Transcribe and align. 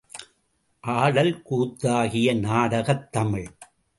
ஆடல் 0.79 1.41
கூத்தாகிய 1.41 2.33
நாடகத் 2.33 3.11
தமிழ். 3.11 3.49